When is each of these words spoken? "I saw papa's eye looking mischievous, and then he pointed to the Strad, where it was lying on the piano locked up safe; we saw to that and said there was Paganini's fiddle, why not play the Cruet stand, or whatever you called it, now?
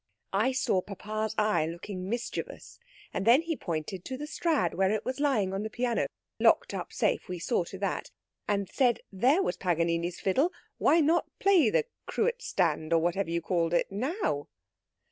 "I 0.33 0.51
saw 0.51 0.81
papa's 0.81 1.35
eye 1.37 1.67
looking 1.67 2.09
mischievous, 2.09 2.79
and 3.13 3.23
then 3.23 3.43
he 3.43 3.55
pointed 3.55 4.03
to 4.05 4.17
the 4.17 4.25
Strad, 4.25 4.73
where 4.73 4.89
it 4.91 5.05
was 5.05 5.19
lying 5.19 5.53
on 5.53 5.61
the 5.61 5.69
piano 5.69 6.07
locked 6.39 6.73
up 6.73 6.91
safe; 6.91 7.27
we 7.29 7.37
saw 7.37 7.63
to 7.65 7.77
that 7.77 8.09
and 8.47 8.67
said 8.67 9.01
there 9.11 9.43
was 9.43 9.57
Paganini's 9.57 10.19
fiddle, 10.19 10.51
why 10.79 11.01
not 11.01 11.27
play 11.37 11.69
the 11.69 11.85
Cruet 12.07 12.41
stand, 12.41 12.91
or 12.93 12.97
whatever 12.99 13.29
you 13.29 13.43
called 13.43 13.75
it, 13.75 13.91
now? 13.91 14.47